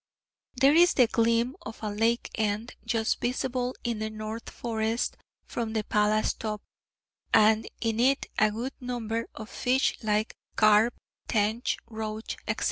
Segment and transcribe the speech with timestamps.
[0.55, 5.73] There is the gleam of a lake end just visible in the north forest from
[5.73, 6.63] the palace top,
[7.31, 10.95] and in it a good number of fish like carp,
[11.27, 12.59] tench, roach, etc.